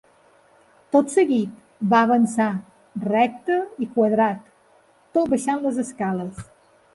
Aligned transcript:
Tot 0.93 1.11
seguit 1.15 1.59
va 1.91 1.99
avançar, 2.05 2.47
recte 3.09 3.59
i 3.87 3.89
quadrat, 3.99 4.49
tot 5.19 5.31
baixant 5.35 5.63
les 5.69 5.79
escales. 5.87 6.43